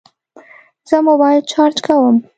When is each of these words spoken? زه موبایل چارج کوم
زه 0.89 0.97
موبایل 1.07 1.41
چارج 1.51 1.77
کوم 1.85 2.15